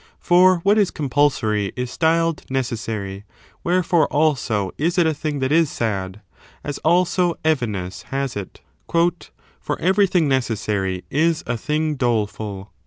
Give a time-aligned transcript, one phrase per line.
[0.01, 3.23] ^ For what is compulsory is styled necessary:
[3.63, 6.21] wherefore, also, is it a thing that is sad;
[6.63, 12.73] as also Evenus* has it:— "For everything necessary is a thing doleful."